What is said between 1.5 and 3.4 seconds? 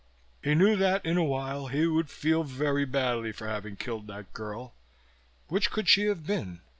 he would feel very badly